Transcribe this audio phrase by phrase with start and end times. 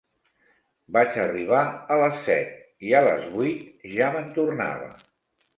[0.95, 1.59] Vaig arribar
[1.95, 2.57] a les set,
[2.89, 4.91] i a les vuit ja me'n tornava.